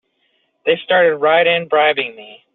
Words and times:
They 0.65 0.77
started 0.83 1.17
right 1.17 1.45
in 1.45 1.67
bribing 1.67 2.15
me! 2.15 2.43